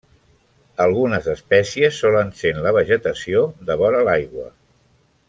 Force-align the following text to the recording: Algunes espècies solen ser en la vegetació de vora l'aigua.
Algunes 0.85 1.27
espècies 1.33 1.99
solen 2.05 2.31
ser 2.41 2.53
en 2.55 2.63
la 2.69 2.73
vegetació 2.81 3.45
de 3.69 3.77
vora 3.83 4.05
l'aigua. 4.09 4.49